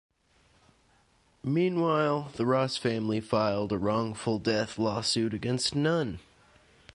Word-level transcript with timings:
Meanwhile, 1.43 2.31
the 2.35 2.47
Ross 2.47 2.75
family 2.75 3.21
filed 3.21 3.71
a 3.71 3.77
wrongful-death 3.77 4.79
lawsuit 4.79 5.31
against 5.35 5.75
Nunn. 5.75 6.17